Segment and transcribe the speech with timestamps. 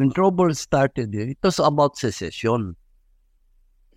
[0.00, 2.74] When trouble started, it was about secession.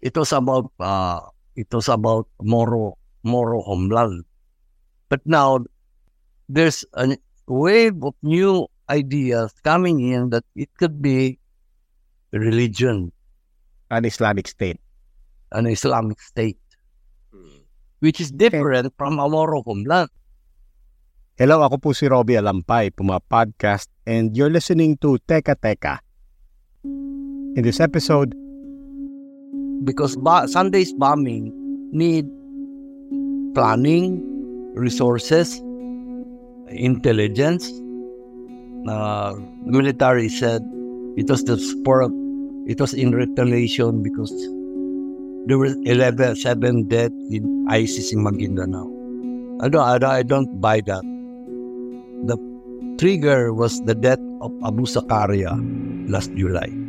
[0.03, 1.21] It was about uh,
[1.55, 4.25] it was about Moro Moro homeland.
[5.07, 5.63] But now
[6.49, 7.15] there's a
[7.47, 11.39] wave of new ideas coming in that it could be
[12.35, 13.11] religion,
[13.91, 14.81] An Islamic State.
[15.53, 16.59] an Islamic state,
[18.01, 20.09] which is different from a Moro homeland.
[21.33, 25.97] Hello, ako po si Robbie Alampay, Puma Podcast, and you're listening to Teka Teka.
[27.57, 28.37] In this episode,
[29.81, 31.49] because ba- Sunday's bombing
[31.89, 32.29] need
[33.57, 34.21] planning,
[34.77, 35.57] resources,
[36.69, 37.65] intelligence.
[38.85, 39.33] Uh,
[39.65, 40.61] military said
[41.17, 42.13] it was the sport.
[42.69, 44.29] It was in retaliation because
[45.49, 48.85] there were 11, 7 dead in ISIS in Maguindanao.
[49.61, 51.12] I I don't, I don't buy that.
[52.25, 52.37] The
[52.97, 55.53] trigger was the death of Abu Zakaria
[56.09, 56.83] last July.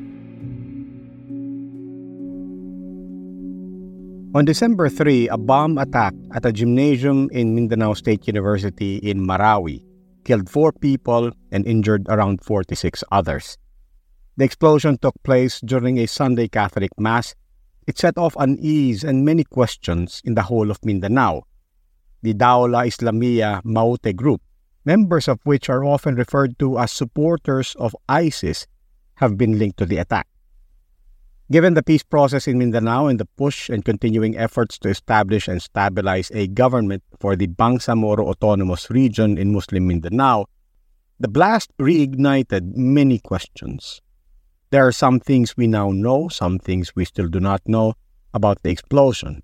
[4.35, 9.85] on December 3, a bomb attack at a gymnasium in Mindanao State University in Marawi
[10.25, 13.57] killed four people and injured around 46 others.
[14.37, 17.37] The explosion took place during a Sunday Catholic Mass.
[17.87, 21.43] It set off unease and many questions in the whole of Mindanao.
[22.23, 24.41] The Daula Islamia Maute group,
[24.85, 28.67] members of which are often referred to as supporters of ISIS,
[29.17, 30.27] have been linked to the attack.
[31.53, 35.61] Given the peace process in Mindanao and the push and continuing efforts to establish and
[35.61, 40.47] stabilize a government for the Bangsamoro Autonomous Region in Muslim Mindanao,
[41.21, 44.01] the blast reignited many questions.
[44.71, 47.95] There are some things we now know, some things we still do not know
[48.33, 49.43] about the explosion.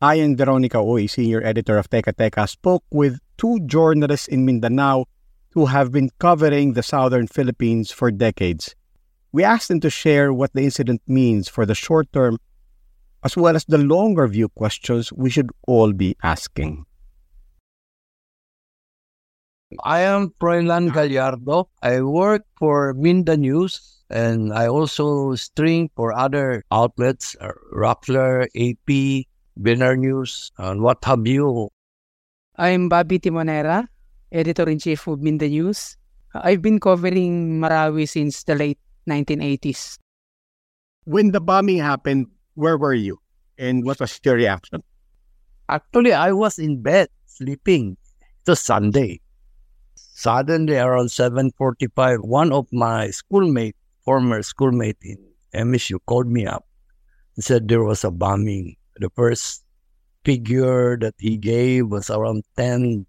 [0.00, 5.06] I and Veronica Uy, senior editor of Teka Teka, spoke with two journalists in Mindanao
[5.52, 8.74] who have been covering the southern Philippines for decades.
[9.32, 12.38] We asked them to share what the incident means for the short term
[13.24, 16.84] as well as the longer view questions we should all be asking.
[19.82, 21.68] I am Froilan Gallardo.
[21.82, 23.80] I work for Mindanews
[24.10, 31.26] and I also string for other outlets, uh, Rappler, AP, Winner News, and what have
[31.26, 31.70] you.
[32.56, 33.88] I'm Bobby Timonera,
[34.30, 35.96] editor-in-chief of Mindanews.
[36.34, 38.78] I've been covering Marawi since the late
[39.10, 39.98] 1980s.
[41.02, 43.18] When the bombing happened, where were you?
[43.58, 44.84] And what was your reaction?
[45.68, 47.96] Actually, I was in bed sleeping.
[48.46, 49.20] It was Sunday.
[49.96, 55.18] Suddenly, around 7.45, one of my schoolmate, former schoolmate in
[55.52, 56.64] MSU, called me up
[57.34, 58.76] and said there was a bombing.
[59.00, 59.63] The first
[60.24, 63.06] figure that he gave was around 10,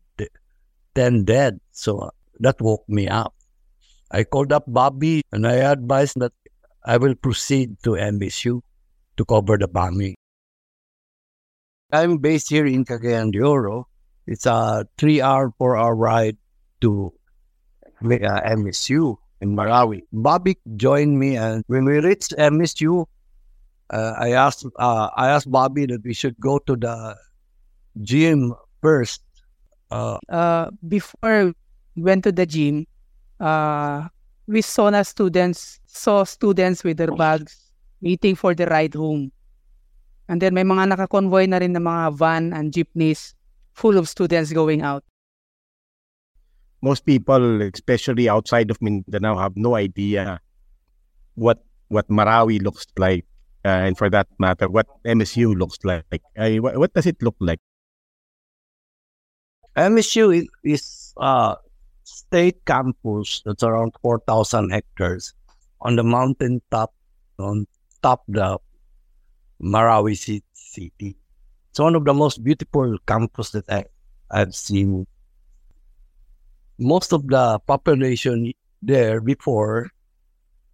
[0.95, 1.59] 10 dead.
[1.71, 3.33] So that woke me up.
[4.11, 6.33] I called up Bobby and I advised that
[6.85, 8.61] I will proceed to MSU
[9.17, 10.15] to cover the bombing.
[11.91, 13.87] I'm based here in Cagayan de Oro.
[14.27, 16.37] It's a three hour, four hour ride
[16.81, 17.13] to
[18.03, 20.01] uh, MSU in Marawi.
[20.11, 23.05] Bobby joined me, and when we reached MSU,
[23.89, 27.15] uh, I asked uh, I asked Bobby that we should go to the
[28.01, 29.21] gym first.
[29.91, 31.53] Uh, Uh, before
[31.95, 32.87] we went to the gym,
[33.39, 34.09] uh,
[34.47, 37.71] we saw na students, saw students with their bags
[38.01, 39.31] waiting for the ride home.
[40.27, 43.37] And then may mga nakakonvoy na rin ng mga van and jeepneys
[43.73, 45.05] full of students going out.
[46.81, 50.41] Most people, especially outside of Mindanao, have no idea
[51.37, 53.25] what what Marawi looks like,
[53.65, 56.05] uh, and for that matter, what MSU looks like.
[56.37, 57.59] Uh, what, what does it look like?
[59.75, 61.55] MSU is, uh,
[62.03, 65.33] state campus that's around 4,000 hectares
[65.81, 66.93] on the mountain top,
[67.39, 67.65] on
[68.03, 68.59] top the
[69.59, 70.15] Marawi
[70.53, 71.17] city.
[71.71, 73.85] It's one of the most beautiful campus that I,
[74.29, 75.07] I've seen.
[76.77, 78.53] Most of the population
[78.83, 79.89] there before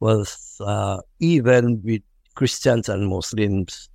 [0.02, 2.02] was uh, even with
[2.36, 3.90] Christians and Muslims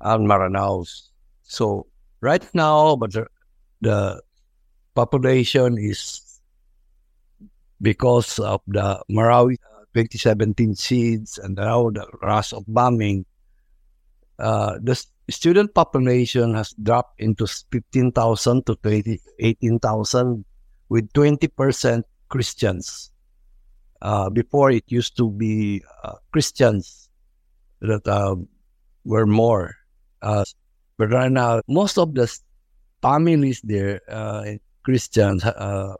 [0.00, 1.08] and Maranaos.
[1.42, 1.86] So
[2.20, 3.26] right now, but the,
[3.80, 4.22] the
[4.94, 6.40] population is
[7.82, 13.24] because of the Marawi uh, 2017 siege and now the rush of bombing.
[14.38, 20.44] Uh, the student population has dropped into 15,000 to 20, 18,000
[20.88, 23.10] with 20% Christians.
[24.02, 27.09] Uh, before it used to be uh, Christians
[27.80, 28.36] that uh,
[29.04, 29.74] were more.
[30.22, 30.44] Uh,
[30.98, 32.28] but right now, most of the
[33.02, 34.44] families there, uh,
[34.82, 35.94] Christians, uh,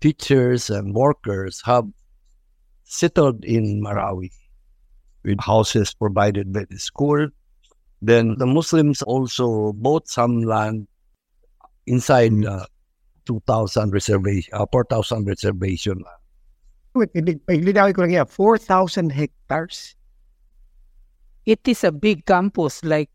[0.00, 1.86] teachers and workers have
[2.84, 4.30] settled in Marawi
[5.24, 7.28] with houses provided by the school.
[8.02, 10.88] Then the Muslims also bought some land
[11.86, 12.66] inside uh,
[13.26, 16.20] 2,000 reservation, uh, 4,000 reservation land.
[16.94, 19.94] Wait, linawin ko lang yan, 4,000 hectares?
[21.46, 23.10] It is a big campus, like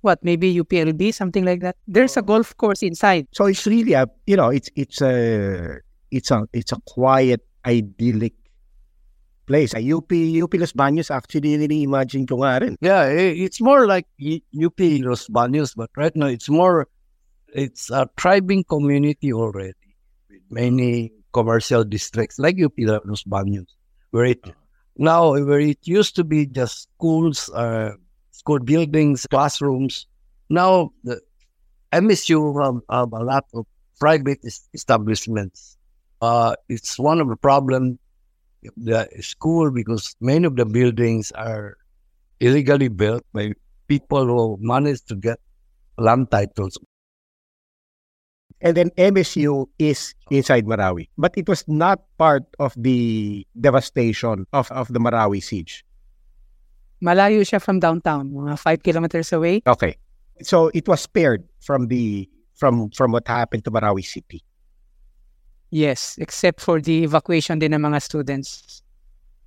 [0.00, 1.76] what, maybe UPLB, something like that.
[1.86, 2.22] There's a oh.
[2.22, 3.26] golf course inside.
[3.32, 5.78] So it's really a, you know, it's it's a
[6.10, 8.34] it's a it's a quiet, idyllic
[9.46, 9.74] place.
[9.74, 10.12] Uh, a UP
[10.42, 12.76] UP Los Baños actually really imagine ko nga rin.
[12.80, 16.86] Yeah, it's more like UP Los Baños, but right now it's more
[17.52, 19.74] it's a thriving community already
[20.30, 23.66] with many commercial districts like UP Los Baños,
[24.10, 24.54] where it oh.
[24.96, 27.92] Now where it used to be just schools, uh,
[28.30, 30.06] school buildings, classrooms.
[30.48, 31.20] Now the
[31.92, 33.66] MSU have, have a lot of
[33.98, 34.40] private
[34.74, 35.76] establishments.
[36.20, 37.98] Uh, it's one of the problem
[38.76, 41.76] the school because many of the buildings are
[42.40, 43.52] illegally built by
[43.88, 45.38] people who managed to get
[45.98, 46.78] land titles
[48.60, 51.08] and then MSU is inside Marawi.
[51.16, 55.84] But it was not part of the devastation of, of the Marawi siege.
[57.02, 59.62] Malayo siya from downtown, mga 5 kilometers away.
[59.66, 59.96] Okay.
[60.42, 64.44] So it was spared from the from from what happened to Marawi City.
[65.70, 68.82] Yes, except for the evacuation din ng mga students.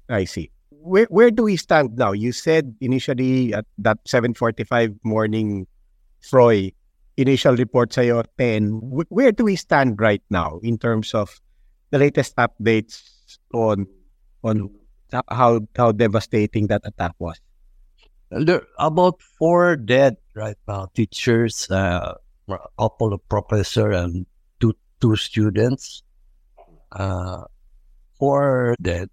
[0.10, 0.50] I see.
[0.70, 2.12] Where where do we stand now?
[2.12, 5.70] You said initially at that 7:45 morning
[6.26, 6.74] Froy
[7.18, 9.06] initial report sa'yo, 10.
[9.10, 11.42] Where do we stand right now in terms of
[11.92, 13.86] the latest updates on
[14.44, 14.70] on
[15.30, 17.40] how how devastating that attack was?
[18.32, 20.90] There about four dead right now.
[20.94, 22.18] Teachers, uh,
[22.50, 24.26] a couple of professors, and
[24.60, 26.02] two two students.
[26.92, 27.46] Uh,
[28.18, 29.10] four dead.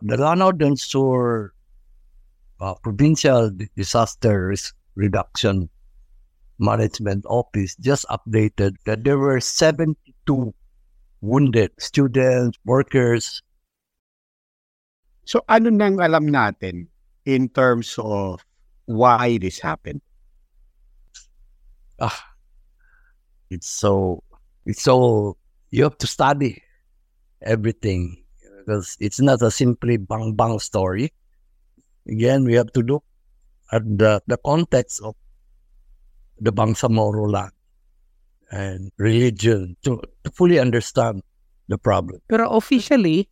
[0.00, 1.52] The Lanao del Sur
[2.60, 5.68] uh, Provincial Disaster Risk Reduction
[6.58, 9.94] Management Office just updated that there were 72
[11.20, 13.42] wounded students, workers.
[15.24, 16.88] So ano nang alam natin
[17.26, 18.42] in terms of
[18.86, 20.00] why this happened?
[22.00, 22.16] Ah,
[23.50, 24.22] it's so,
[24.64, 25.36] it's so,
[25.70, 26.62] you have to study
[27.42, 28.22] everything
[28.58, 31.12] because it's not a simply bang bang story.
[32.06, 33.04] Again, we have to look
[33.72, 35.14] at the, the context of
[36.40, 37.52] the Bangsamoro land
[38.50, 41.22] and religion to, to fully understand
[41.68, 42.20] the problem.
[42.28, 43.28] Pero officially,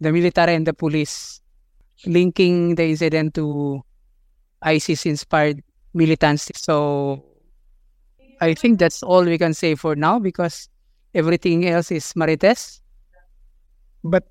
[0.00, 1.40] the military and the police
[2.04, 3.80] linking the incident to
[4.62, 5.62] ISIS-inspired
[5.94, 6.50] militants.
[6.54, 7.24] So
[8.40, 10.68] I think that's all we can say for now because
[11.14, 12.80] everything else is marites.
[14.04, 14.28] But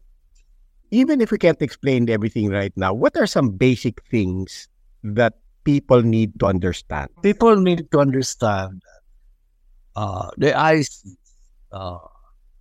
[0.91, 4.69] even if we can't explain everything right now, what are some basic things
[5.03, 5.33] that
[5.65, 7.09] people need to understand?
[7.21, 8.81] People need to understand
[9.95, 11.03] uh, the eyes,
[11.73, 11.97] uh,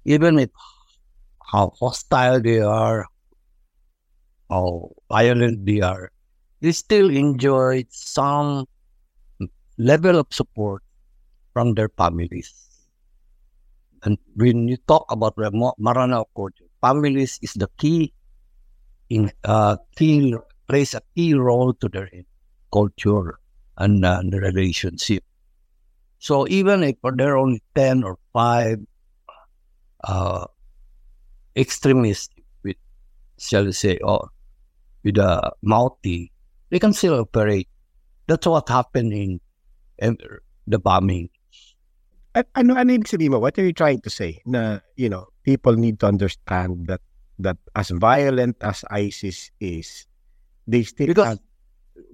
[0.05, 0.51] even with
[1.53, 3.07] how hostile they are,
[4.51, 6.11] how violent they are,
[6.61, 8.67] they still enjoy some
[9.79, 10.83] level of support
[11.53, 12.53] from their families.
[14.03, 18.13] And when you talk about the Maranao culture, families is the key
[19.09, 20.35] in uh, key
[20.69, 22.09] plays a key role to their
[22.75, 23.39] culture
[23.79, 25.23] and, uh, the relationship.
[26.19, 28.79] So even if there are only 10 or 5
[30.05, 30.47] uh,
[31.57, 32.77] extremists with,
[33.39, 34.29] shall we say, or
[35.05, 36.33] with a multi,
[36.71, 37.69] they can still operate.
[38.27, 39.41] That's what happened in,
[39.99, 40.17] in
[40.67, 41.29] the bombing.
[42.35, 43.39] Ano ano ibig sabihin mo?
[43.39, 44.43] What are you trying to say?
[44.43, 46.99] Na, you know, people need to understand that
[47.39, 50.09] that as violent as ISIS is,
[50.67, 51.44] they still Because- have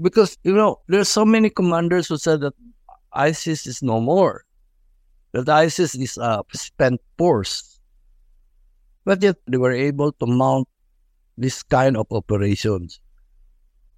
[0.01, 2.55] because you know there's so many commanders who said that
[3.13, 4.45] ISIS is no more,
[5.33, 7.81] that ISIS is a spent force,
[9.05, 10.69] but yet they were able to mount
[11.37, 13.01] this kind of operations,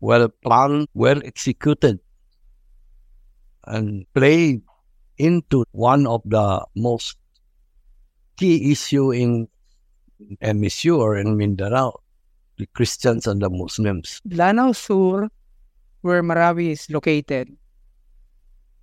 [0.00, 1.98] well planned, well executed,
[3.64, 4.62] and played
[5.18, 7.16] into one of the most
[8.36, 9.48] key issue in
[10.42, 11.92] MSU or in Mindanao,
[12.58, 14.20] the Christians and the Muslims.
[14.30, 15.28] Lanao Sur,
[16.02, 17.48] where Marawi is located,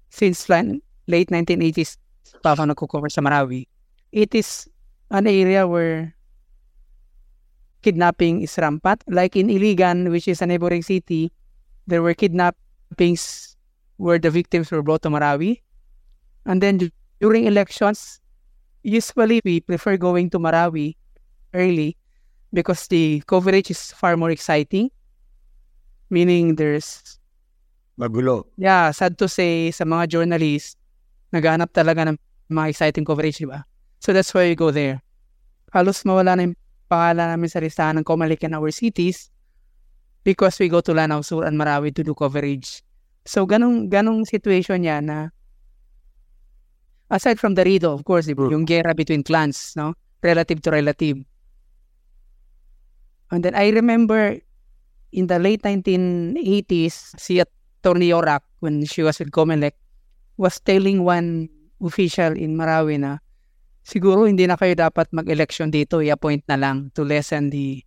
[0.10, 1.98] since late 1980s
[2.42, 3.68] pa ako nagko-cover sa Marawi,
[4.12, 4.68] it is
[5.12, 6.16] an area where
[7.82, 9.04] kidnapping is rampant.
[9.08, 11.32] Like in Iligan, which is a neighboring city,
[11.88, 13.56] there were kidnappings
[13.98, 15.62] where the victims were brought to Marawi.
[16.46, 18.22] And then during elections,
[18.84, 20.96] usually we prefer going to Marawi
[21.54, 21.98] early
[22.54, 24.92] because the coverage is far more exciting.
[26.10, 27.20] Meaning there's,
[27.98, 28.50] magulo.
[28.58, 30.76] yeah, sad to say, sa mga journalists,
[31.30, 32.18] naghanap talaga ng
[32.50, 33.62] mga exciting coverage, di ba?
[34.02, 35.02] So that's why we go there.
[35.70, 36.58] Halos mawala na yung
[36.90, 39.30] pangalan namin sa listahan ng Comelec and our cities
[40.26, 42.82] because we go to Lanao Sur and Marawi to do coverage.
[43.30, 45.30] So ganong, ganong situation yan na
[47.14, 49.94] aside from the rido, of course, di ba, yung gera between clans, no?
[50.26, 51.22] Relative to relative.
[53.30, 54.42] And then I remember
[55.12, 57.60] in the late 1980s, si Atty.
[57.80, 59.72] Yorak, when she was with Comelec,
[60.36, 61.48] was telling one
[61.80, 63.24] official in Marawi na
[63.88, 67.80] siguro hindi na kayo dapat mag-election dito, i-appoint na lang to lessen the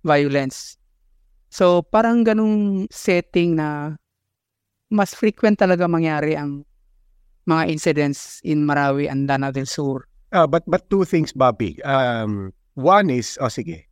[0.00, 0.80] violence.
[1.52, 3.96] So parang ganung setting na
[4.88, 6.64] mas frequent talaga mangyari ang
[7.48, 10.04] mga incidents in Marawi and Lanao del Sur.
[10.32, 11.80] Uh, but but two things, Bobby.
[11.88, 13.87] Um, one is, oh sige,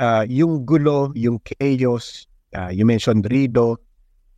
[0.00, 2.26] uh, yung gulo, yung chaos,
[2.56, 3.76] uh, you mentioned Rido,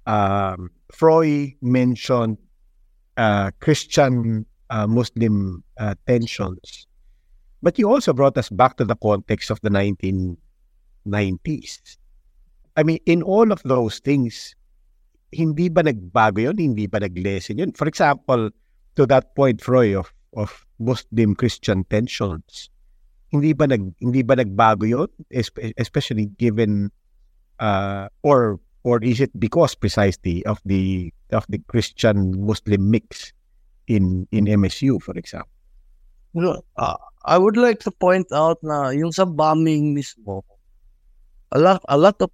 [0.07, 2.37] um, Freud mentioned
[3.17, 6.87] uh, Christian uh, Muslim uh, tensions.
[7.63, 10.37] But you also brought us back to the context of the 1990s.
[12.77, 14.57] I mean, in all of those things,
[15.31, 16.59] hindi ba nagbago yun?
[16.59, 17.73] Hindi ba nag-lessen yun?
[17.73, 18.51] For example,
[18.97, 22.69] to that point, Freud, of, of Muslim Christian tensions,
[23.33, 25.09] hindi ba nag hindi ba nagbago yun?
[25.81, 26.93] Especially given
[27.59, 33.33] uh, or or is it because precisely of the of the Christian Muslim mix
[33.89, 35.51] in in MSU for example?
[36.37, 40.43] You know, uh, I would like to point out na yung sa bombing mismo,
[41.53, 42.31] a lot, a lot of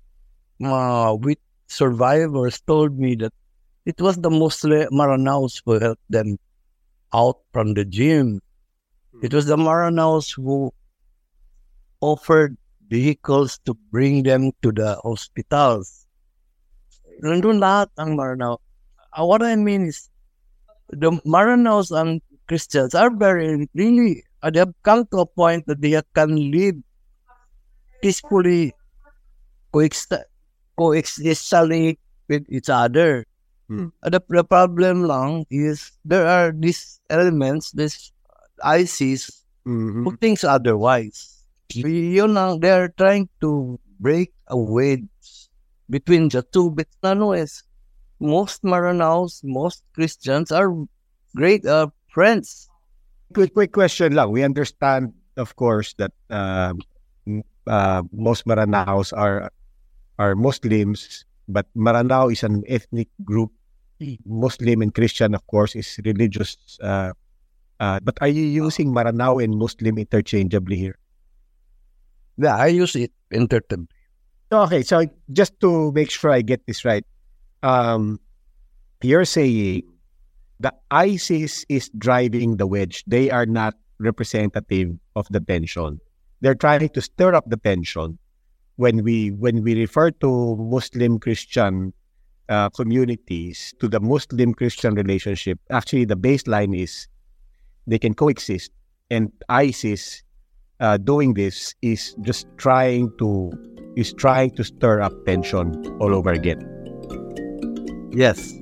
[0.63, 3.35] uh, with survivors told me that
[3.87, 6.39] it was the Muslim Maranaos who helped them
[7.13, 8.41] out from the gym.
[9.23, 10.71] It was the Maranaos who
[12.01, 12.57] offered
[12.89, 16.07] vehicles to bring them to the hospitals.
[17.23, 18.59] Nandun lahat ang Maranao.
[19.13, 20.09] Uh, what I mean is,
[20.91, 25.81] the Maranaos and Christians are very, really, uh, they have come to a point that
[25.83, 26.77] they can live
[28.01, 28.73] peacefully,
[29.73, 30.15] coexist,
[30.79, 33.27] coexistently with each other.
[33.69, 33.89] Hmm.
[34.03, 38.13] Uh, the, the problem lang is there are these elements, this
[38.65, 40.05] ISIS, Mhm.
[40.09, 41.38] who thinks otherwise.
[41.75, 45.05] Yun lang, they're trying to break a wedge
[45.91, 46.73] between the two.
[47.35, 47.63] Is,
[48.21, 50.73] most Maranaos, most Christians are
[51.37, 52.69] great uh, friends.
[53.35, 54.33] Quick, quick question lang.
[54.33, 56.73] We understand, of course, that uh,
[57.67, 59.53] uh, most Maranaos are
[60.19, 63.53] are Muslims, but Maranao is an ethnic group.
[64.25, 66.57] Muslim and Christian, of course, is religious.
[66.81, 67.13] Uh,
[67.81, 70.99] uh, but are you using Maranao and Muslim interchangeably here?
[72.39, 73.89] Yeah, I use it interpretably.
[74.51, 77.05] Okay, so just to make sure I get this right,
[77.63, 78.19] um,
[79.03, 79.83] you're saying
[80.61, 83.05] the ISIS is driving the wedge.
[83.07, 86.01] They are not representative of the tension.
[86.41, 88.19] They're trying to stir up the tension.
[88.77, 91.93] When we when we refer to Muslim Christian
[92.49, 97.09] uh, communities to the Muslim Christian relationship, actually the baseline is
[97.89, 98.71] they can coexist,
[99.11, 100.23] and ISIS
[100.81, 103.51] uh, doing this is just trying to
[103.97, 106.63] is trying to stir up tension all over again.
[108.13, 108.55] Yes.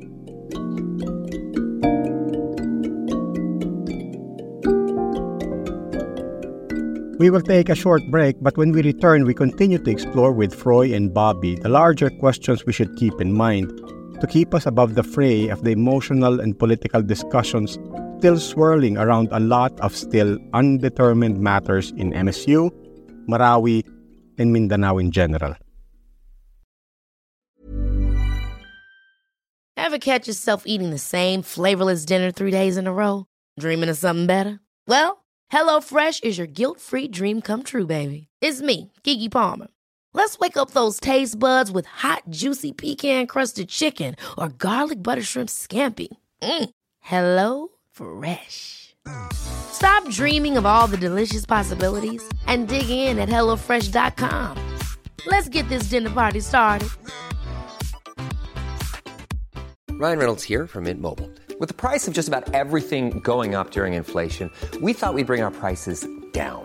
[7.18, 10.54] We will take a short break, but when we return, we continue to explore with
[10.54, 13.68] Froy and Bobby the larger questions we should keep in mind
[14.20, 17.78] to keep us above the fray of the emotional and political discussions
[18.26, 22.72] still swirling around a lot of still undetermined matters in MSU,
[23.28, 23.86] Marawi,
[24.36, 25.54] and Mindanao in general.
[29.76, 33.26] Ever catch yourself eating the same flavorless dinner three days in a row?
[33.60, 34.58] Dreaming of something better?
[34.88, 38.26] Well, HelloFresh is your guilt free dream come true, baby.
[38.40, 39.68] It's me, Keke Palmer.
[40.14, 45.22] Let's wake up those taste buds with hot, juicy pecan crusted chicken or garlic butter
[45.22, 46.08] shrimp scampi.
[46.42, 46.70] Mm.
[47.02, 48.94] Hello Fresh.
[49.32, 54.58] Stop dreaming of all the delicious possibilities and dig in at HelloFresh.com.
[55.26, 56.90] Let's get this dinner party started.
[59.92, 61.30] Ryan Reynolds here from Mint Mobile.
[61.58, 64.50] With the price of just about everything going up during inflation,
[64.82, 66.64] we thought we'd bring our prices down.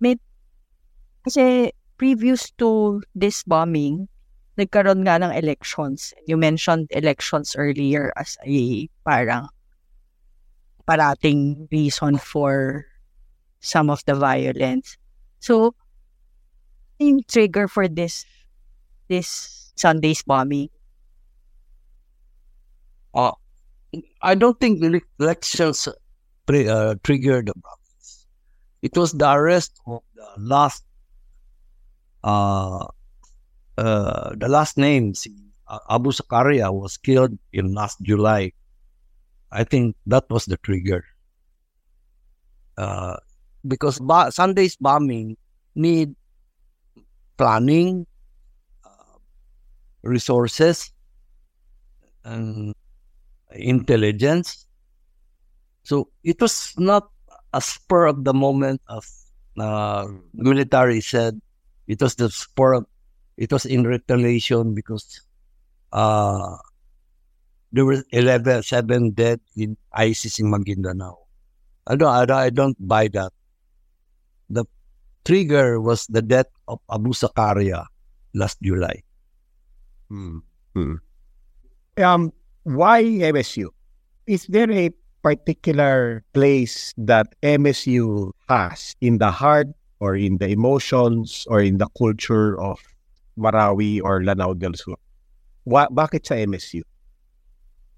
[0.00, 0.16] May,
[1.24, 4.08] kasi previous to this bombing,
[4.56, 6.12] nagkaroon nga ng elections.
[6.26, 9.48] You mentioned elections earlier as a parang
[10.88, 12.84] parating reason for
[13.60, 14.96] some of the violence.
[15.38, 15.76] So,
[16.98, 18.24] yung trigger for this
[19.08, 20.68] this Sunday's bombing?
[23.14, 23.32] Uh,
[24.22, 25.88] I don't think the elections
[26.46, 27.79] tri- uh, triggered the problems.
[28.82, 30.84] It was the arrest of the last,
[32.24, 32.86] uh,
[33.78, 35.14] uh, the last name,
[35.88, 38.52] Abu Zakaria was killed in last July.
[39.52, 41.04] I think that was the trigger.
[42.76, 43.16] Uh,
[43.66, 45.36] because ba- Sunday's bombing
[45.74, 46.14] need
[47.36, 48.06] planning,
[48.84, 49.18] uh,
[50.02, 50.92] resources,
[52.24, 52.74] and
[53.52, 54.66] intelligence.
[55.82, 57.10] So it was not
[57.52, 59.06] a spur of the moment of
[59.58, 61.40] uh, military said.
[61.86, 62.86] It was the spur of,
[63.36, 65.20] it was in retaliation because
[65.92, 66.56] uh,
[67.72, 71.16] there were 11, 7 dead in ISIS in Maguindanao.
[71.86, 73.32] I don't, I don't, I don't buy that.
[74.50, 74.64] The
[75.24, 77.86] trigger was the death of Abu Zakaria
[78.34, 79.02] last July.
[80.08, 80.38] Hmm.
[81.98, 82.32] Um,
[82.62, 83.68] why MSU?
[84.26, 84.90] Is there a
[85.22, 89.68] particular place that MSU has in the heart
[90.00, 92.80] or in the emotions or in the culture of
[93.38, 94.96] Marawi or Lanao del Sur?
[95.64, 96.82] Wa- bakit sa MSU?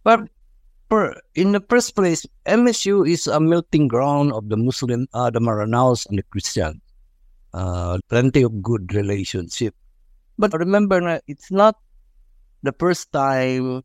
[0.05, 0.27] Well,
[0.91, 5.41] per, in the first place, MSU is a melting ground of the Muslim, uh, the
[5.41, 6.81] Maranaos and the Christian.
[7.55, 9.75] Uh, plenty of good relationship.
[10.39, 11.77] But remember, it's not
[12.63, 13.85] the first time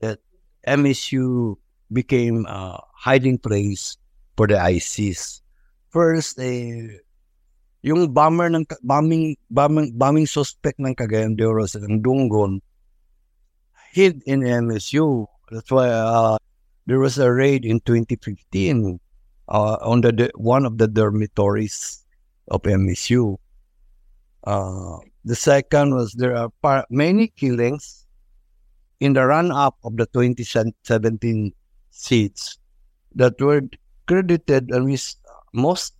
[0.00, 0.20] that
[0.66, 1.56] MSU
[1.92, 3.96] became a hiding place
[4.36, 5.42] for the ISIS.
[5.90, 7.00] First, eh,
[7.86, 12.58] yung bomber ng bombing bombing bombing suspect ng Cagayan de Oro sa Dungon
[13.94, 15.24] hid in MSU.
[15.50, 16.36] That's why uh,
[16.84, 19.00] there was a raid in 2015
[19.48, 22.04] uh, on the, one of the dormitories
[22.48, 23.38] of MSU.
[24.44, 26.50] Uh, the second was there are
[26.90, 28.06] many killings
[29.00, 31.52] in the run-up of the 2017
[31.96, 32.58] seats
[33.14, 33.62] that were
[34.06, 35.14] credited and with
[35.52, 35.94] most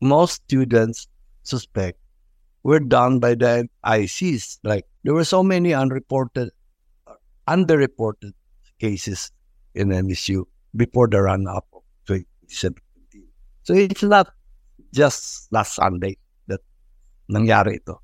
[0.00, 1.06] most students
[1.44, 1.98] suspect
[2.64, 4.58] were done by the ISIS.
[4.64, 6.50] Like there were so many unreported,
[7.46, 8.32] underreported
[8.80, 9.30] cases
[9.74, 10.44] in MSU
[10.76, 13.24] before the run-up of 2017.
[13.62, 14.32] So it's not
[14.92, 16.16] just last Sunday
[16.48, 16.60] that
[17.30, 18.02] nangyari ito.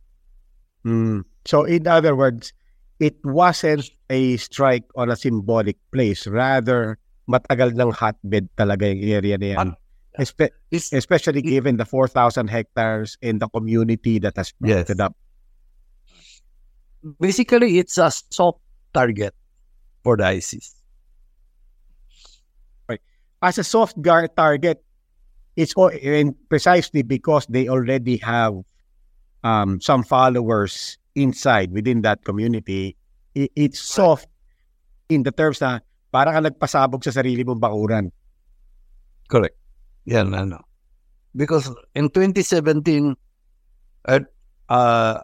[0.85, 1.21] Hmm.
[1.45, 2.53] So in other words,
[2.99, 6.27] it wasn't a strike on a symbolic place.
[6.27, 6.99] Rather,
[7.31, 9.69] matagal ng hotbed talaga yung area na yan.
[10.19, 14.87] Espe- especially given the 4,000 hectares in the community that has Yes.
[14.91, 15.15] brought up.
[17.21, 18.59] basically, it's a soft
[18.93, 19.35] target
[20.03, 20.75] for the ISIS.
[22.89, 23.01] Right.
[23.43, 24.83] As a soft guard target,
[25.57, 28.55] it's all, and precisely because they already have
[29.45, 32.95] um, some followers inside within that community,
[33.37, 34.31] i- it's soft
[35.11, 35.81] in the terms na
[36.15, 38.09] parang ka nagpasabog sa sarili mong bakuran.
[39.29, 39.57] Correct.
[40.05, 40.61] Yeah, no, no.
[41.37, 43.17] Because in 2017,
[44.07, 44.21] I,
[44.69, 45.21] uh,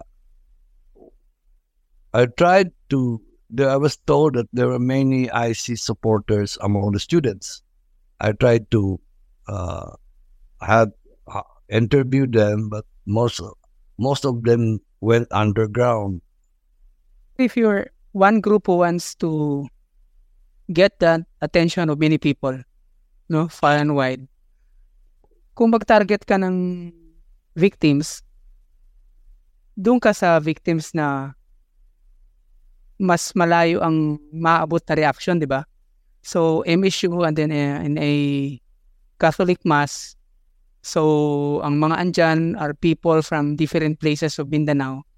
[2.12, 7.00] I tried to there, I was told that there were many ISIS supporters among the
[7.00, 7.62] students.
[8.20, 9.00] I tried to
[9.48, 9.92] uh,
[10.61, 10.90] had
[11.28, 13.40] uh, interviewed them, but most
[13.98, 16.20] most of them went underground.
[17.38, 19.66] If you're one group who wants to
[20.70, 22.62] get the attention of many people,
[23.28, 24.26] no, far and wide,
[25.54, 26.90] kung mag-target ka ng
[27.54, 28.22] victims,
[29.74, 31.35] doon ka sa victims na
[32.98, 35.66] mas malayo ang maabot na reaction, di ba?
[36.22, 38.12] So, MSU and then in a
[39.18, 40.16] Catholic Mass,
[40.85, 45.09] so ang mga andyan are people from different places of Mindanao.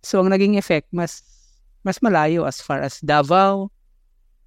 [0.00, 1.20] So, ang naging effect, mas
[1.84, 3.68] mas malayo as far as Davao,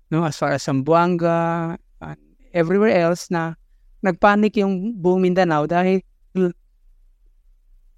[0.10, 2.22] no, as far as Zamboanga, and
[2.58, 3.54] everywhere else na
[4.02, 6.02] nagpanic yung buong Mindanao dahil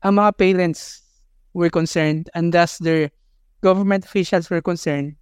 [0.05, 1.01] ang mga parents
[1.55, 3.09] were concerned and thus their
[3.63, 5.15] government officials were concerned.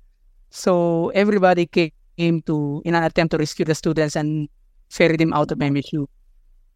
[0.50, 4.50] So everybody came to in an attempt to rescue the students and
[4.90, 6.06] ferry them out of MSU.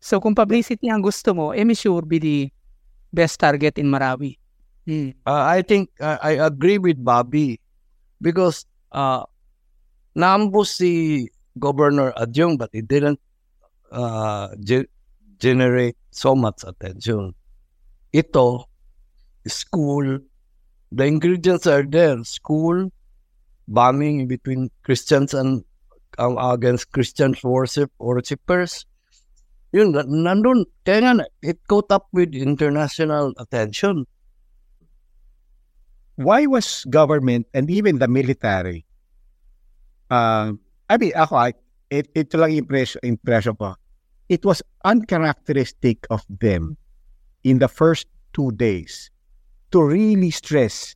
[0.07, 2.39] So kung publicity ang gusto mo, MSU would be the
[3.11, 4.39] best target in Marawi.
[4.87, 5.11] Hmm.
[5.27, 7.59] Uh, I think uh, I agree with Bobby
[8.23, 8.63] because
[8.95, 9.27] uh,
[10.15, 11.27] naambos si
[11.59, 13.19] Governor Adjung but it didn't
[13.91, 14.87] uh, ge-
[15.43, 17.35] generate so much attention.
[18.15, 18.63] Ito,
[19.43, 20.23] school,
[20.87, 22.23] the ingredients are there.
[22.23, 22.95] School,
[23.67, 25.67] bombing between Christians and
[26.15, 28.86] um, against Christian worship worshippers.
[29.75, 34.07] Yun, nandun, kaya nga, it caught up with international attention.
[36.15, 38.85] Why was government and even the military,
[40.09, 40.53] uh,
[40.89, 41.53] I mean, ako, I,
[41.91, 43.75] it, ito lang impression, impression ko,
[44.29, 46.77] it was uncharacteristic of them
[47.43, 49.11] in the first two days
[49.71, 50.95] to really stress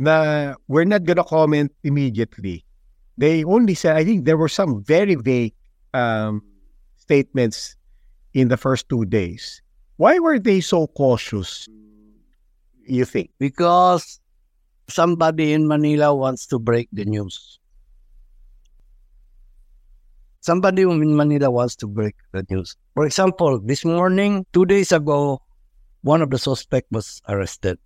[0.00, 2.64] na we're not gonna comment immediately.
[3.20, 5.52] They only said, I think there were some very vague
[5.92, 6.40] um,
[7.10, 7.74] statements
[8.34, 9.60] in the first two days.
[9.96, 11.66] Why were they so cautious,
[12.86, 13.34] you think?
[13.42, 14.20] Because
[14.86, 17.58] somebody in Manila wants to break the news.
[20.38, 22.76] Somebody in Manila wants to break the news.
[22.94, 25.42] For example, this morning, two days ago,
[26.02, 27.76] one of the suspect was arrested.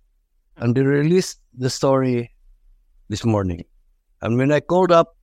[0.57, 2.29] And they released the story
[3.09, 3.65] this morning.
[4.21, 5.17] And when I called up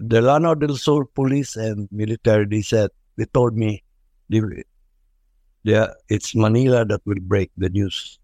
[0.00, 3.84] the Lanao del Sur police and military, they said, they told me,
[4.30, 4.40] they,
[5.62, 8.18] yeah, it's Manila that will break the news.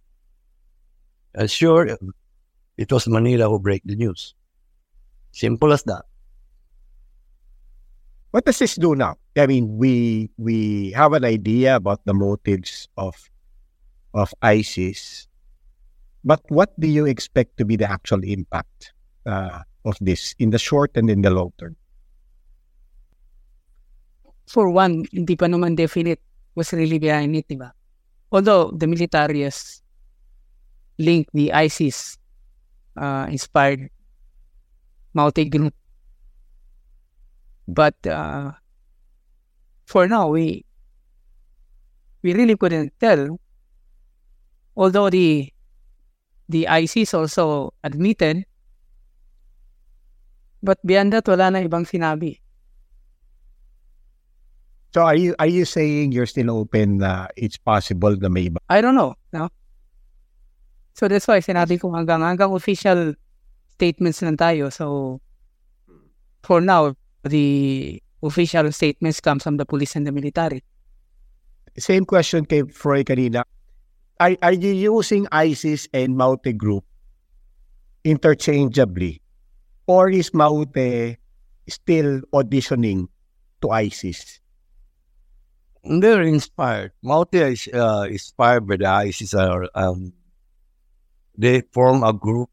[1.35, 1.99] And sure,
[2.79, 4.35] it was Manila who break the news.
[5.33, 6.05] Simple as that.
[8.31, 9.17] What does this do now?
[9.37, 13.17] I mean, we we have an idea about the motives of
[14.15, 15.29] of ISIS,
[16.25, 18.93] but what do you expect to be the actual impact
[19.27, 21.79] uh, of this in the short and in the long term?
[24.51, 26.21] For one, hindi pa naman definite
[26.59, 27.71] was really behind it, di ba?
[28.31, 29.83] Although the military has
[30.99, 32.19] linked the ISIS
[32.99, 33.91] uh, inspired
[35.15, 35.73] Maute group
[37.67, 38.53] but uh,
[39.87, 40.65] for now, we
[42.23, 43.39] we really couldn't tell.
[44.77, 45.51] Although the
[46.49, 48.47] the ISIS also admitted,
[50.67, 52.43] but beyond that, wala na ibang sinabi.
[54.91, 58.59] So are you are you saying you're still open na it's possible na may iba?
[58.67, 59.15] I don't know.
[59.31, 59.47] No?
[60.99, 63.15] So that's why sinabi ko hanggang hanggang official
[63.77, 64.73] statements lang tayo.
[64.73, 65.21] So
[66.43, 70.65] for now, the official statements come from the police and the military.
[71.77, 73.45] Same question kay Froy kanina.
[74.17, 76.89] Are, are you using ISIS and Maute Group
[78.01, 79.21] interchangeably?
[79.87, 81.17] Or is Maute
[81.69, 83.09] still auditioning
[83.63, 84.41] to ISIS?
[85.85, 86.93] They're inspired.
[87.03, 89.35] Maute is uh, inspired by the ISIS.
[89.35, 90.13] Uh, um,
[91.39, 92.51] they form a group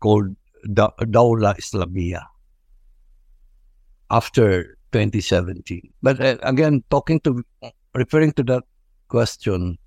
[0.00, 0.34] called
[0.72, 2.24] da- Daula Islamia
[4.10, 5.92] after 2017.
[6.02, 7.44] But uh, again, talking to,
[7.94, 8.64] referring to that
[9.08, 9.78] question,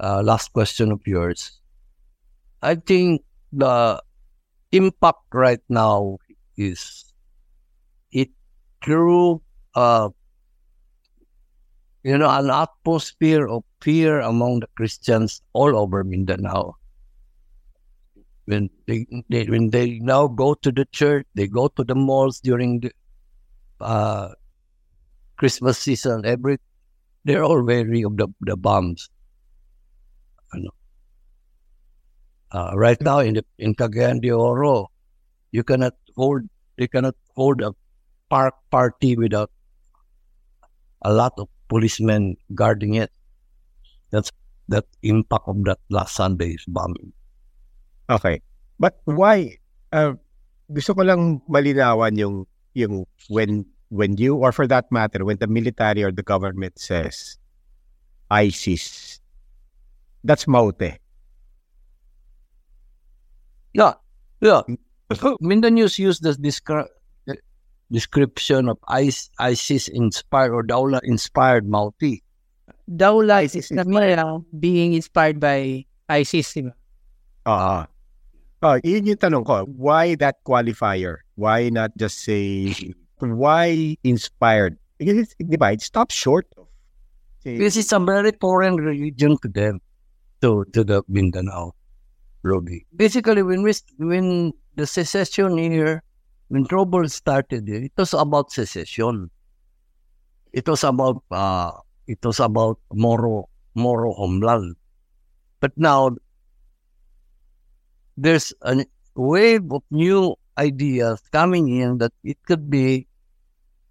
[0.00, 1.60] uh, last question of yours,
[2.62, 4.02] I think the
[4.72, 6.18] impact right now
[6.56, 7.12] is
[8.10, 8.30] it
[8.84, 9.40] through
[9.74, 10.08] uh,
[12.02, 16.76] you know an atmosphere of fear among the Christians all over Mindanao.
[18.46, 22.40] When they, they when they now go to the church, they go to the malls
[22.40, 22.90] during the
[23.80, 24.34] uh,
[25.36, 26.58] Christmas season, every
[27.24, 29.08] they're all wary of the, the bombs.
[32.52, 34.90] Uh, right now in the, in Cagayan de Oro,
[35.52, 36.42] you cannot hold
[36.76, 37.72] you cannot hold a
[38.28, 39.50] park party without
[41.02, 43.10] a lot of policemen guarding it.
[44.10, 44.30] That's
[44.68, 47.12] that impact of that last Sunday's bombing.
[48.10, 48.40] Okay.
[48.78, 49.56] But why
[49.92, 50.14] uh,
[50.72, 52.44] gusto ko lang malinawan yung
[52.76, 57.36] yung when when you or for that matter when the military or the government says
[58.32, 59.20] ISIS
[60.24, 61.01] that's Maute.
[63.74, 63.94] Yeah,
[64.40, 64.62] yeah.
[65.40, 66.88] Mindanews use the descri-
[67.90, 72.22] description of ISIS inspired or Daula inspired Maute.
[72.88, 76.72] Daula is Islamia being inspired by ISIS, di ba?
[77.46, 77.86] Ah.
[78.62, 79.66] Uh, yun yung tanong ko.
[79.66, 81.26] Why that qualifier?
[81.34, 82.72] Why not just say,
[83.18, 84.78] why inspired?
[84.98, 86.68] Because, it's, di ba, it stops short of.
[87.42, 89.80] say- Because it's a very foreign religion to them,
[90.40, 91.74] to to the Mindanao,
[92.42, 92.86] Roby.
[92.96, 96.02] Basically, when we when the secession here,
[96.48, 99.30] when trouble started, it was about secession.
[100.52, 101.72] It was about uh,
[102.06, 104.76] it was about Moro Moro homeland.
[105.60, 106.16] But now
[108.16, 113.06] there's a wave of new ideas coming in that it could be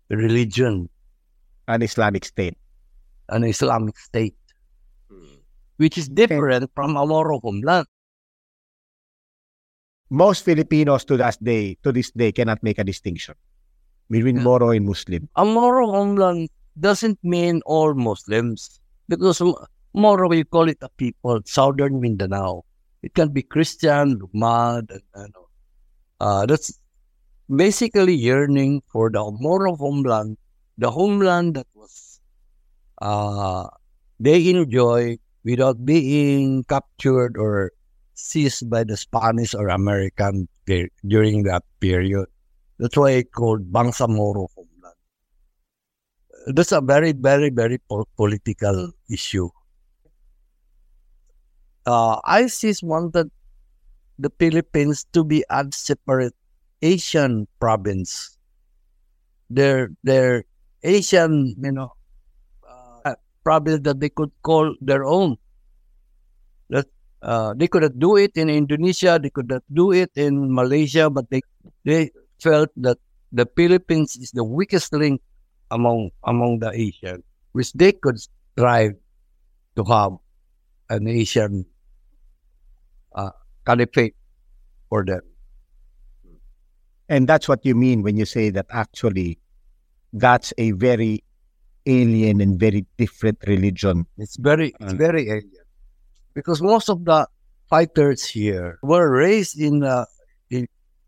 [0.09, 0.89] religion,
[1.67, 2.57] an Islamic state.
[3.29, 4.35] an Islamic state,
[5.77, 7.87] which is different from a Moro homeland.
[10.11, 13.33] Most Filipinos to this day, to this day, cannot make a distinction
[14.11, 14.43] between Yeah.
[14.43, 15.31] Moro and Muslim.
[15.39, 19.39] A Moro homeland doesn't mean all Muslims because
[19.95, 22.63] Moro, we call it a people, southern Mindanao.
[23.01, 25.47] It can be Christian, Lumad, and ano.
[26.19, 26.75] Uh, that's
[27.47, 30.37] basically yearning for the Moro homeland,
[30.77, 32.19] the homeland that was
[33.01, 33.67] uh,
[34.19, 37.71] they enjoy without being captured or
[38.21, 40.47] seized by the Spanish or American
[41.07, 42.25] during that period.
[42.77, 44.95] That's why it's called Bangsamoro homeland.
[46.47, 49.49] That's a very, very, very po- political issue.
[51.85, 53.31] Uh, ISIS wanted
[54.19, 56.33] the Philippines to be a separate
[56.81, 58.37] Asian province.
[59.49, 60.45] Their their
[60.83, 61.91] Asian, you know,
[63.05, 65.37] uh, province that they could call their own.
[67.21, 71.09] Uh, they could not do it in Indonesia, they could not do it in Malaysia,
[71.09, 71.41] but they
[71.85, 72.09] they
[72.41, 72.97] felt that
[73.31, 75.21] the Philippines is the weakest link
[75.69, 77.21] among among the Asian,
[77.53, 78.97] which they could strive
[79.77, 80.17] to have
[80.89, 81.65] an Asian
[83.13, 83.31] uh,
[83.65, 84.15] caliphate
[84.89, 85.21] for them.
[87.07, 89.37] And that's what you mean when you say that actually
[90.13, 91.23] that's a very
[91.85, 94.07] alien and very different religion.
[94.17, 95.60] It's very it's very alien
[96.33, 97.27] because most of the
[97.69, 100.05] fighters here were raised in uh,
[100.49, 100.67] in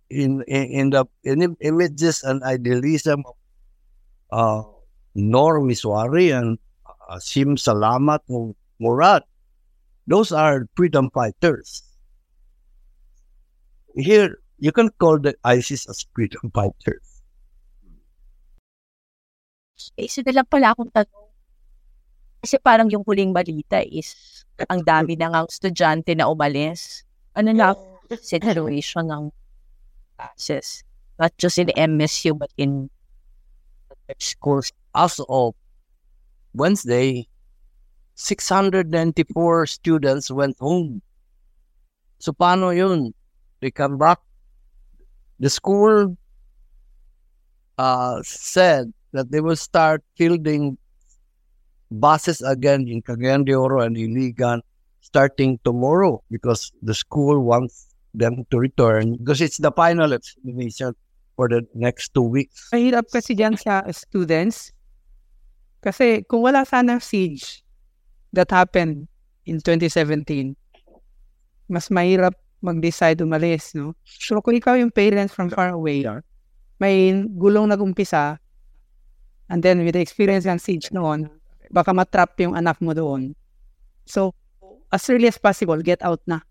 [0.09, 3.35] in in, the in im- images and idealism of
[4.31, 4.61] uh,
[5.15, 6.57] Nor Miswari and
[7.09, 9.23] uh, Sim Salamat Mu- Murad.
[10.07, 11.83] Those are freedom fighters.
[13.95, 17.21] Here, you can call the ISIS as freedom fighters.
[19.97, 21.22] Eh, isa na lang pala akong tanong.
[22.43, 27.07] Kasi parang yung huling balita is ang dami na ngang estudyante na umalis.
[27.39, 27.71] Ano na
[28.19, 29.31] situation ng
[30.19, 30.83] classes?
[31.15, 32.91] Not just in MSU but in
[34.19, 34.75] schools.
[34.91, 35.55] As of
[36.51, 37.31] Wednesday,
[38.19, 38.91] 694
[39.65, 40.99] students went home.
[42.19, 43.15] So paano yun?
[43.63, 44.19] They come back.
[45.39, 46.19] The school
[47.79, 50.77] uh, said that they will start fielding
[51.91, 54.61] buses again in Cagayan de Oro and Iligan
[55.01, 60.93] starting tomorrow because the school wants them to return because it's the final examination
[61.35, 62.69] for the next two weeks.
[62.71, 64.71] Mahirap kasi dyan sa students.
[65.83, 67.65] Kasi kung wala sana siege
[68.31, 69.09] that happened
[69.43, 70.55] in 2017,
[71.67, 73.91] mas mahirap mag-decide umalis, no?
[74.07, 76.07] So kung ikaw yung parents from far away,
[76.79, 78.39] may gulong nag-umpisa,
[79.51, 81.27] and then with the experience ng siege noon,
[81.73, 83.33] baka matrap yung anak mo doon.
[84.05, 84.37] So,
[84.93, 86.45] as early as possible, get out na.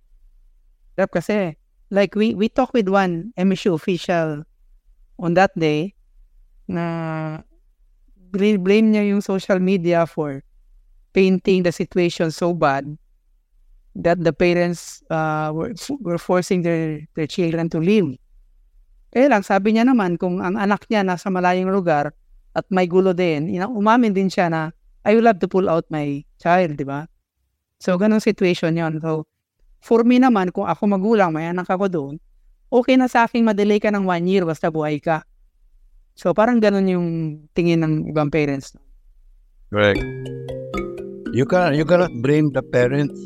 [0.99, 1.55] Hirap kasi,
[1.95, 4.43] like we we talked with one MSU official
[5.23, 5.95] on that day
[6.67, 7.47] na
[8.35, 10.43] blame, niya yung social media for
[11.13, 12.89] painting the situation so bad
[13.93, 18.17] that the parents uh, were, were forcing their, their children to leave.
[19.13, 22.17] Kaya lang, sabi niya naman, kung ang anak niya nasa malayong lugar
[22.57, 26.23] at may gulo din, umamin din siya na, I will have to pull out my
[26.39, 27.11] child, di ba?
[27.83, 29.27] So, ganong situation yon So,
[29.83, 32.15] For me naman, kung ako magulang, may anak ako doon,
[32.71, 35.27] okay na sa akin madelay ka ng one year basta buhay ka.
[36.15, 37.09] So parang ganun yung
[37.51, 38.79] tingin ng ibang parents.
[39.75, 39.99] Correct.
[41.35, 43.19] You can you cannot blame the parents.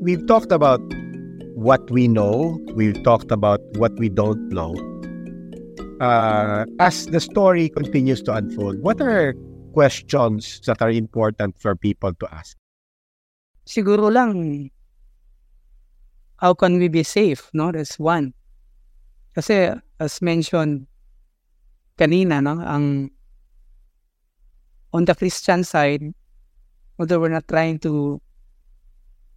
[0.00, 0.80] We've talked about
[1.52, 2.56] what we know.
[2.72, 4.72] We've talked about what we don't know.
[6.00, 9.34] Uh, as the story continues to unfold, what are
[9.72, 12.56] questions that are important for people to ask?
[13.66, 14.70] Siguro lang,
[16.36, 17.48] how can we be safe?
[17.52, 18.34] No, that's one.
[19.34, 20.86] Kasi as mentioned
[21.98, 23.10] kanina, no, ang
[24.92, 26.04] on the Christian side,
[26.98, 28.20] although we're not trying to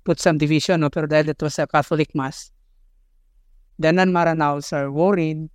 [0.04, 2.52] put some division, no, pero dahil it was a Catholic Mass,
[3.80, 5.48] the non-Maranaos are worried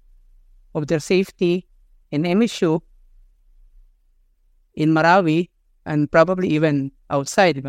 [0.75, 1.67] of their safety
[2.11, 2.81] in MSU,
[4.75, 5.51] in Marawi,
[5.87, 7.63] and probably even outside.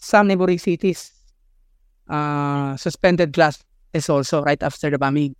[0.00, 1.12] Some neighboring cities
[2.08, 5.34] uh, suspended class is also right after the bombing.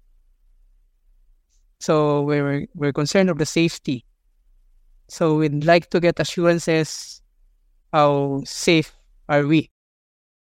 [1.81, 4.05] So we're we're concerned of the safety.
[5.09, 7.21] So we'd like to get assurances
[7.93, 8.97] how safe
[9.29, 9.71] are we.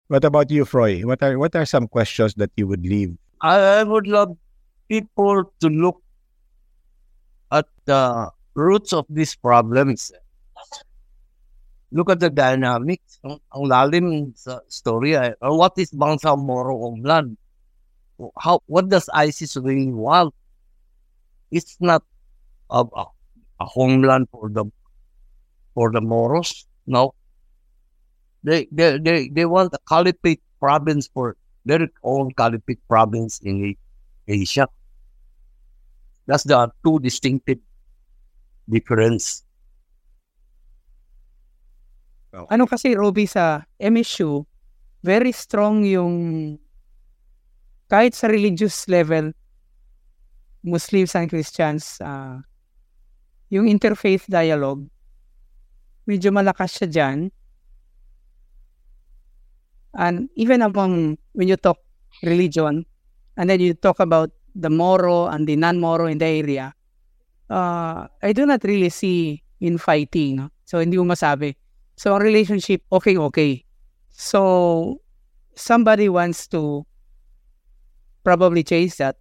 [0.08, 1.02] What about you, Froy?
[1.02, 3.12] What are what are some questions that you would leave?
[3.42, 4.36] I would love
[4.88, 6.00] people to look
[7.52, 10.12] at the roots of these problems.
[11.90, 13.18] Look at the dynamics.
[13.24, 15.16] Ang, ang lalim sa story.
[15.16, 17.36] Uh, what is Bangsamoro homeland?
[18.36, 20.34] How, what does ISIS really want?
[21.50, 22.04] It's not
[22.68, 23.04] a, a,
[23.60, 24.66] a homeland for the
[25.72, 26.66] for the Moros.
[26.86, 27.14] No.
[28.42, 33.76] They, they, they, they want a caliphate province for their own caliphate province in
[34.26, 34.68] Asia.
[36.28, 37.64] That's the two distinctive
[38.68, 39.48] difference.
[42.52, 44.44] Ano kasi, Roby, sa MSU,
[45.00, 46.54] very strong yung
[47.88, 49.32] kahit sa religious level,
[50.60, 52.44] Muslims and Christians, uh,
[53.48, 54.84] yung interfaith dialogue,
[56.04, 57.18] medyo malakas siya dyan.
[59.96, 61.80] And even among, when you talk
[62.20, 62.84] religion,
[63.40, 66.74] and then you talk about the Moro and the non-Moro in the area,
[67.50, 70.50] uh, I do not really see infighting.
[70.64, 71.56] So, hindi mo masabi.
[71.96, 73.64] So, ang relationship, okay, okay.
[74.10, 75.00] So,
[75.54, 76.86] somebody wants to
[78.22, 79.16] probably chase that.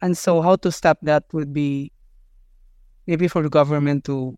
[0.00, 1.92] And so, how to stop that would be
[3.06, 4.36] maybe for the government to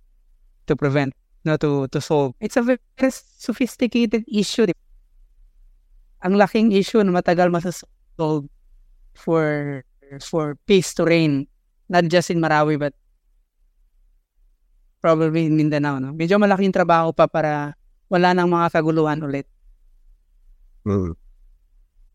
[0.66, 2.34] to prevent, not to, to solve.
[2.40, 2.78] It's a very
[3.10, 4.66] sophisticated issue.
[6.24, 8.50] Ang laking issue na matagal masasolve
[9.14, 9.80] for
[10.24, 11.46] for peace to reign,
[11.86, 12.96] not just in Marawi, but
[14.98, 16.02] probably in Mindanao.
[16.02, 16.10] No?
[16.14, 17.78] Medyo malaking trabaho pa para
[18.10, 19.46] wala nang mga kaguluhan ulit.
[20.88, 21.14] Mm.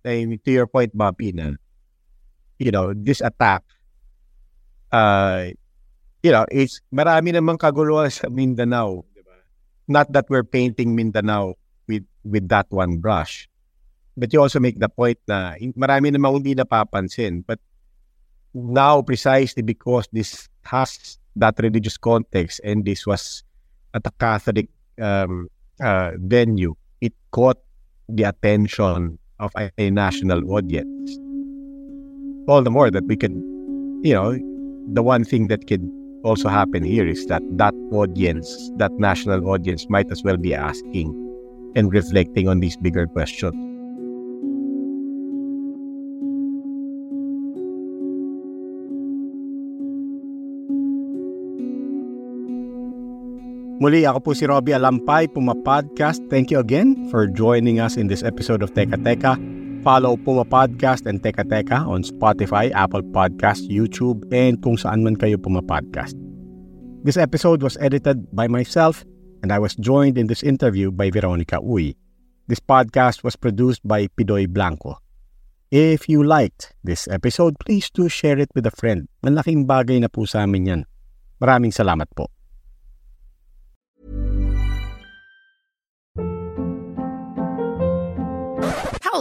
[0.03, 1.55] And to your point, Bobby, na,
[2.59, 3.63] you know, this attack,
[4.91, 5.47] uh,
[6.19, 9.05] you know, it's marami namang kaguluhan sa Mindanao.
[9.87, 11.55] Not that we're painting Mindanao
[11.87, 13.47] with with that one brush.
[14.15, 17.43] But you also make the point na marami namang hindi napapansin.
[17.45, 17.60] But
[18.54, 23.43] now, precisely because this has that religious context and this was
[23.93, 24.69] at a Catholic
[25.02, 25.49] um,
[25.82, 27.58] uh, venue, it caught
[28.08, 31.17] the attention of a, a national audience.
[32.47, 33.41] All the more that we can,
[34.04, 34.38] you know,
[34.93, 35.84] the one thing that could
[36.23, 41.12] also happen here is that that audience, that national audience, might as well be asking
[41.76, 43.72] and reflecting on these bigger questions.
[53.83, 56.23] Muli, ako po si Robbie Alampay, Puma Podcast.
[56.31, 59.35] Thank you again for joining us in this episode of Teka Teka.
[59.83, 65.19] Follow Puma Podcast and Teka Teka on Spotify, Apple Podcast, YouTube, and kung saan man
[65.19, 66.15] kayo Puma Podcast.
[67.03, 69.03] This episode was edited by myself,
[69.43, 71.91] and I was joined in this interview by Veronica Uy.
[72.47, 75.03] This podcast was produced by Pidoy Blanco.
[75.75, 79.11] If you liked this episode, please do share it with a friend.
[79.27, 80.81] Malaking bagay na po sa amin yan.
[81.43, 82.31] Maraming salamat po.